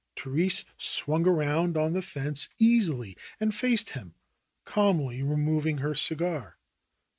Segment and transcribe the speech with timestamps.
[0.17, 4.15] Therese swung around on the fence easily and faced him,
[4.65, 6.57] calmly removing her cigar.